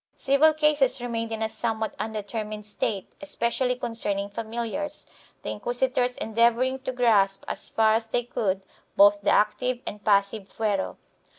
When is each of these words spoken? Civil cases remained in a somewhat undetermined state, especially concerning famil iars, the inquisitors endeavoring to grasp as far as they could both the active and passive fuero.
Civil 0.17 0.51
cases 0.53 0.99
remained 0.99 1.31
in 1.31 1.43
a 1.43 1.47
somewhat 1.47 1.93
undetermined 1.99 2.65
state, 2.65 3.13
especially 3.21 3.75
concerning 3.75 4.31
famil 4.31 4.67
iars, 4.67 5.05
the 5.43 5.51
inquisitors 5.51 6.17
endeavoring 6.17 6.79
to 6.79 6.91
grasp 6.91 7.43
as 7.47 7.69
far 7.69 7.93
as 7.93 8.07
they 8.07 8.23
could 8.23 8.63
both 8.95 9.21
the 9.21 9.29
active 9.29 9.79
and 9.85 10.03
passive 10.03 10.51
fuero. 10.57 10.95